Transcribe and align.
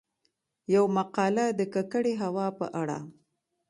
يومـقاله 0.75 1.45
د 1.59 1.61
کـکړې 1.73 2.13
هـوا 2.21 2.47
په 2.59 2.65
اړه: 2.81 2.97